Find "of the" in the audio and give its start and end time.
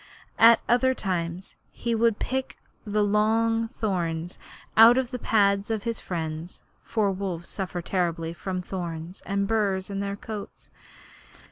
4.97-5.19